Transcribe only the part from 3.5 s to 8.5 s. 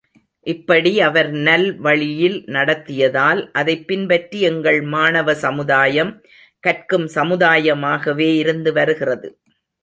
அதைப் பின்பற்றி எங்கள் மாணவ சமுதாயம் கற்கும் சமுதாயமாகவே